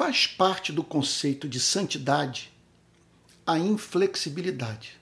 [0.00, 2.50] faz parte do conceito de santidade
[3.46, 4.98] a inflexibilidade.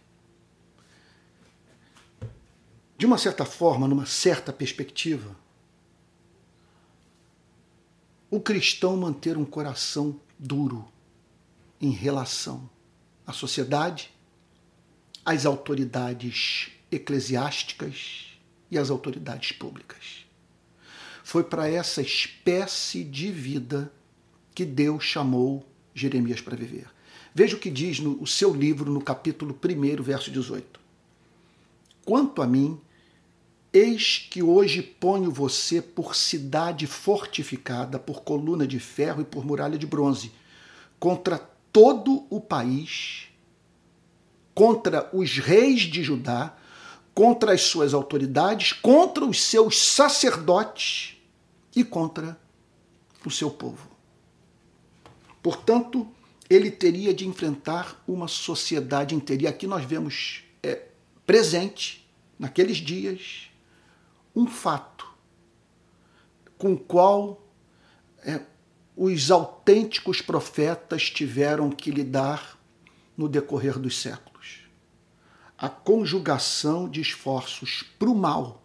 [2.97, 5.37] De uma certa forma, numa certa perspectiva,
[8.29, 10.91] o cristão manter um coração duro
[11.81, 12.69] em relação
[13.25, 14.11] à sociedade,
[15.25, 18.37] às autoridades eclesiásticas
[18.69, 20.27] e às autoridades públicas.
[21.23, 23.93] Foi para essa espécie de vida
[24.59, 25.65] que Deus chamou
[25.95, 26.89] Jeremias para viver.
[27.33, 30.81] Veja o que diz no seu livro, no capítulo 1, verso 18.
[32.05, 32.81] Quanto a mim,
[33.73, 39.79] eis que hoje ponho você por cidade fortificada, por coluna de ferro e por muralha
[39.79, 40.33] de bronze,
[40.99, 41.39] contra
[41.73, 43.29] todo o país,
[44.53, 46.57] contra os reis de Judá,
[47.15, 51.17] contra as suas autoridades, contra os seus sacerdotes
[51.77, 52.37] e contra
[53.25, 53.88] o seu povo.
[55.43, 56.07] Portanto,
[56.49, 59.45] ele teria de enfrentar uma sociedade inteira.
[59.45, 60.87] E aqui nós vemos é,
[61.27, 62.09] presente,
[62.39, 63.51] naqueles dias,
[64.35, 65.07] um fato
[66.57, 67.43] com o qual
[68.25, 68.41] é,
[68.97, 72.59] os autênticos profetas tiveram que lidar
[73.17, 74.29] no decorrer dos séculos
[75.59, 78.63] a conjugação de esforços para o mal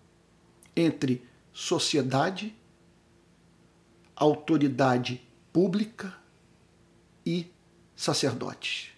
[0.76, 2.56] entre sociedade,
[4.16, 6.14] autoridade pública
[7.96, 8.90] sacerdotes.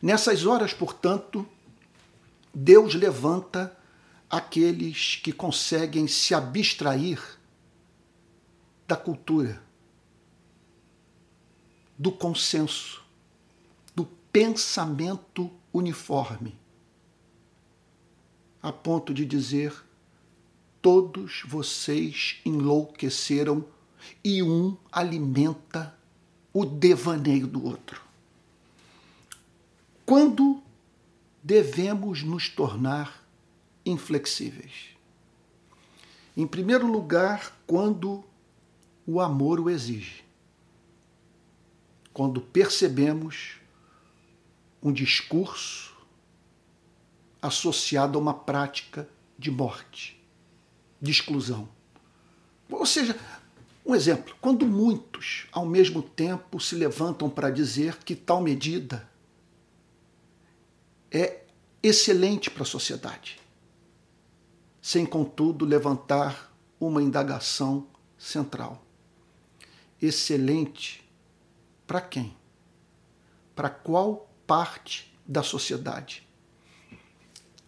[0.00, 1.46] Nessas horas, portanto,
[2.52, 3.76] Deus levanta
[4.28, 7.20] aqueles que conseguem se abstrair
[8.86, 9.62] da cultura,
[11.98, 13.02] do consenso,
[13.94, 16.60] do pensamento uniforme
[18.62, 19.74] a ponto de dizer:
[20.82, 23.64] todos vocês enlouqueceram
[24.24, 25.96] e um alimenta
[26.52, 28.02] o devaneio do outro.
[30.04, 30.62] Quando
[31.42, 33.24] devemos nos tornar
[33.84, 34.90] inflexíveis?
[36.36, 38.24] Em primeiro lugar, quando
[39.06, 40.24] o amor o exige.
[42.12, 43.56] Quando percebemos
[44.82, 45.94] um discurso
[47.40, 49.08] associado a uma prática
[49.38, 50.20] de morte,
[51.00, 51.68] de exclusão.
[52.70, 53.18] Ou seja,
[53.90, 59.08] um exemplo: quando muitos, ao mesmo tempo, se levantam para dizer que tal medida
[61.10, 61.44] é
[61.82, 63.38] excelente para a sociedade,
[64.80, 67.86] sem, contudo, levantar uma indagação
[68.16, 68.84] central.
[70.00, 71.06] Excelente
[71.86, 72.34] para quem?
[73.54, 76.26] Para qual parte da sociedade?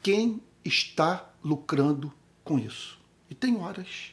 [0.03, 2.13] quem está lucrando
[2.43, 3.01] com isso.
[3.31, 4.13] E tem horas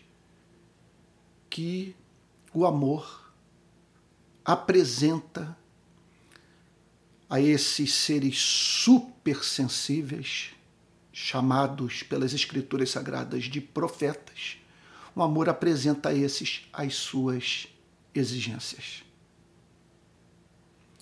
[1.50, 1.96] que
[2.54, 3.32] o amor
[4.44, 5.58] apresenta
[7.30, 10.50] a esses seres supersensíveis,
[11.12, 14.58] chamados pelas escrituras sagradas de profetas,
[15.16, 17.68] o amor apresenta a esses as suas
[18.16, 19.04] exigências.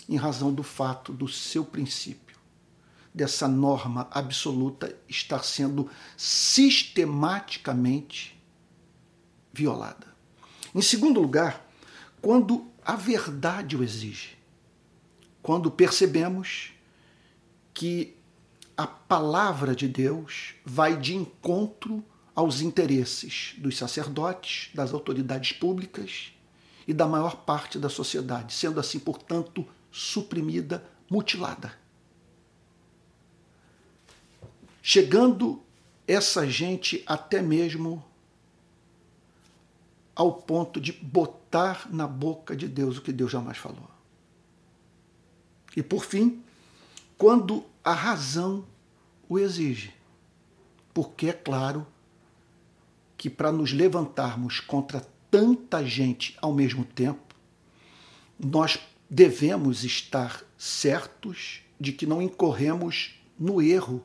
[0.10, 2.36] Em razão do fato do seu princípio
[3.14, 8.36] dessa norma absoluta estar sendo sistematicamente
[9.52, 10.17] violada.
[10.78, 11.68] Em segundo lugar,
[12.22, 14.38] quando a verdade o exige,
[15.42, 16.72] quando percebemos
[17.74, 18.16] que
[18.78, 22.06] a palavra de Deus vai de encontro
[22.36, 26.32] aos interesses dos sacerdotes, das autoridades públicas
[26.88, 31.74] e da maior parte da sociedade, sendo assim, portanto, suprimida, mutilada.
[34.84, 35.60] Chegando
[36.08, 38.06] essa gente até mesmo
[40.18, 43.88] ao ponto de botar na boca de Deus o que Deus jamais falou.
[45.76, 46.42] E por fim,
[47.16, 48.66] quando a razão
[49.30, 49.94] o exige.
[50.92, 51.86] Porque é claro
[53.16, 57.36] que para nos levantarmos contra tanta gente ao mesmo tempo,
[58.40, 64.04] nós devemos estar certos de que não incorremos no erro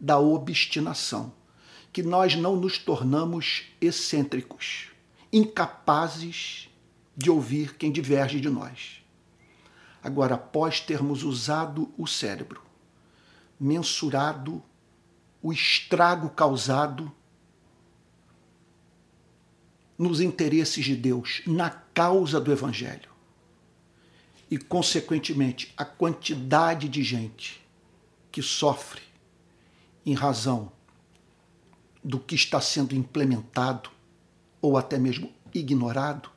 [0.00, 1.30] da obstinação,
[1.92, 4.91] que nós não nos tornamos excêntricos,
[5.32, 6.68] incapazes
[7.16, 9.02] de ouvir quem diverge de nós.
[10.02, 12.62] Agora, após termos usado o cérebro,
[13.58, 14.62] mensurado
[15.40, 17.10] o estrago causado
[19.96, 23.10] nos interesses de Deus, na causa do Evangelho,
[24.50, 27.64] e, consequentemente, a quantidade de gente
[28.30, 29.02] que sofre
[30.04, 30.72] em razão
[32.02, 33.90] do que está sendo implementado
[34.62, 36.30] ou até mesmo ignorado,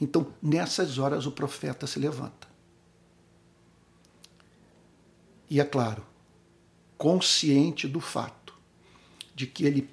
[0.00, 2.48] Então, nessas horas, o profeta se levanta.
[5.48, 6.04] E é claro,
[6.98, 8.54] consciente do fato
[9.34, 9.88] de que ele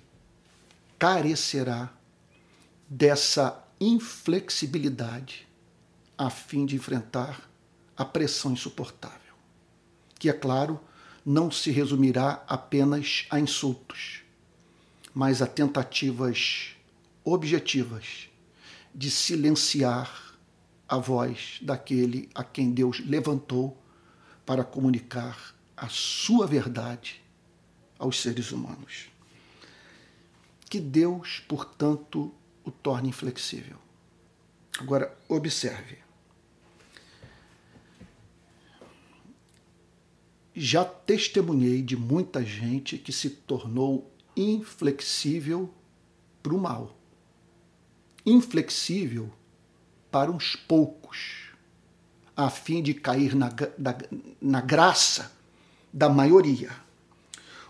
[0.97, 1.93] carecerá
[2.89, 5.47] dessa inflexibilidade
[6.17, 7.49] a fim de enfrentar
[7.95, 9.33] a pressão insuportável,
[10.17, 10.79] que, é claro,
[11.25, 14.23] não se resumirá apenas a insultos,
[15.13, 16.75] mas a tentativas
[17.31, 18.29] objetivas
[18.93, 20.37] de silenciar
[20.87, 23.81] a voz daquele a quem Deus levantou
[24.45, 27.21] para comunicar a sua verdade
[27.97, 29.09] aos seres humanos.
[30.69, 32.33] Que Deus, portanto,
[32.63, 33.77] o torne inflexível.
[34.79, 35.99] Agora, observe.
[40.53, 45.73] Já testemunhei de muita gente que se tornou inflexível
[46.43, 47.00] para o mal.
[48.25, 49.31] Inflexível
[50.11, 51.49] para uns poucos,
[52.35, 53.97] a fim de cair na, na,
[54.41, 55.31] na graça
[55.91, 56.71] da maioria.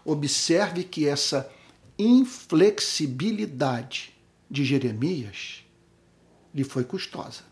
[0.03, 1.49] Observe que essa
[1.97, 4.13] inflexibilidade
[4.49, 5.63] de Jeremias
[6.53, 7.43] lhe foi custosa.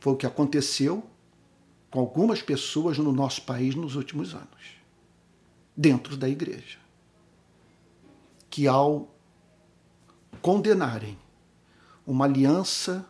[0.00, 1.04] Foi o que aconteceu
[1.90, 4.76] com algumas pessoas no nosso país nos últimos anos,
[5.76, 6.78] dentro da igreja,
[8.48, 9.14] que ao
[10.42, 11.18] condenarem
[12.06, 13.08] uma aliança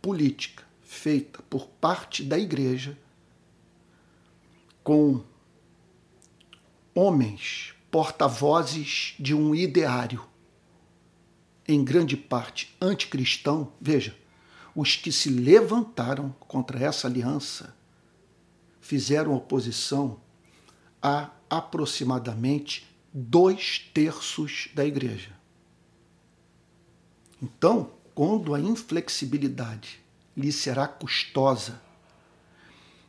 [0.00, 2.98] política feita por parte da igreja
[4.82, 5.22] com
[6.94, 10.24] homens porta-vozes de um ideário,
[11.66, 14.16] em grande parte anticristão, veja,
[14.74, 17.76] os que se levantaram contra essa aliança
[18.80, 20.20] fizeram oposição
[21.02, 25.39] a aproximadamente dois terços da igreja.
[27.42, 30.00] Então, quando a inflexibilidade
[30.36, 31.80] lhe será custosa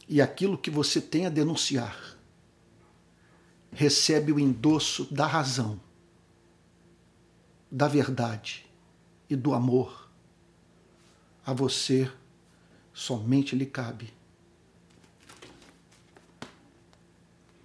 [0.08, 2.18] e aquilo que você tem a denunciar
[3.72, 5.80] recebe o endosso da razão,
[7.70, 8.66] da verdade
[9.30, 10.10] e do amor,
[11.46, 12.12] a você
[12.94, 14.14] somente lhe cabe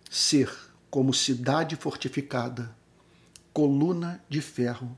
[0.09, 0.53] ser
[0.89, 2.75] como cidade fortificada,
[3.53, 4.97] coluna de ferro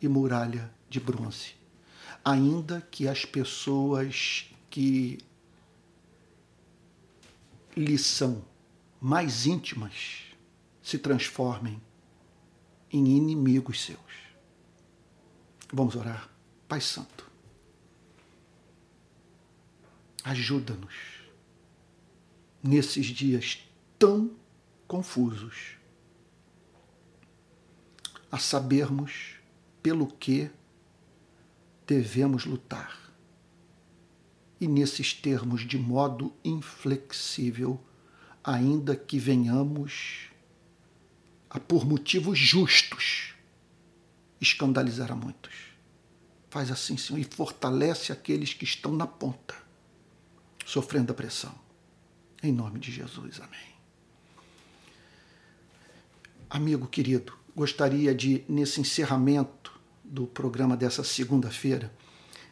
[0.00, 1.54] e muralha de bronze.
[2.24, 5.18] Ainda que as pessoas que
[7.76, 8.44] lhe são
[9.00, 10.24] mais íntimas
[10.82, 11.80] se transformem
[12.90, 13.98] em inimigos seus.
[15.72, 16.28] Vamos orar.
[16.66, 17.30] Pai Santo,
[20.24, 20.94] ajuda-nos
[22.62, 23.66] nesses dias
[23.98, 24.36] tão
[24.86, 25.76] confusos
[28.30, 29.37] a sabermos
[29.88, 30.50] pelo que
[31.86, 33.10] devemos lutar.
[34.60, 37.80] E nesses termos, de modo inflexível,
[38.44, 40.28] ainda que venhamos
[41.48, 43.32] a, por motivos justos,
[44.38, 45.54] escandalizar a muitos.
[46.50, 49.54] Faz assim, Senhor, e fortalece aqueles que estão na ponta,
[50.66, 51.58] sofrendo a pressão.
[52.42, 53.74] Em nome de Jesus, amém.
[56.50, 59.77] Amigo querido, gostaria de, nesse encerramento
[60.08, 61.92] do programa dessa segunda-feira,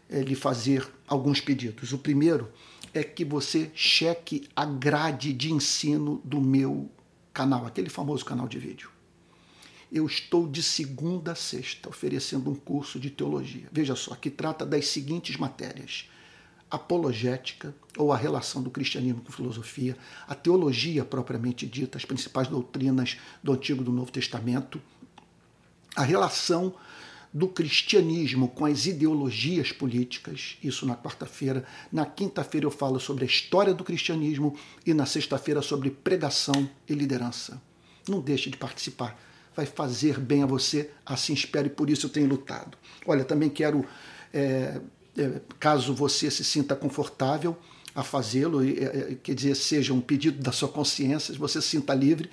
[0.08, 1.92] é, lhe fazer alguns pedidos.
[1.92, 2.52] O primeiro
[2.94, 6.90] é que você cheque a grade de ensino do meu
[7.32, 8.90] canal, aquele famoso canal de vídeo.
[9.92, 13.68] Eu estou de segunda a sexta oferecendo um curso de teologia.
[13.70, 16.08] Veja só, que trata das seguintes matérias:
[16.70, 19.96] apologética, ou a relação do cristianismo com filosofia,
[20.26, 24.80] a teologia propriamente dita, as principais doutrinas do Antigo e do Novo Testamento,
[25.94, 26.74] a relação
[27.36, 31.66] do cristianismo com as ideologias políticas, isso na quarta-feira.
[31.92, 36.94] Na quinta-feira eu falo sobre a história do cristianismo e na sexta-feira sobre pregação e
[36.94, 37.60] liderança.
[38.08, 39.20] Não deixe de participar,
[39.54, 42.78] vai fazer bem a você, assim espero e por isso eu tenho lutado.
[43.06, 43.84] Olha, também quero,
[44.32, 44.80] é,
[45.18, 47.54] é, caso você se sinta confortável
[47.94, 51.92] a fazê-lo, é, é, quer dizer, seja um pedido da sua consciência, você se sinta
[51.92, 52.30] livre,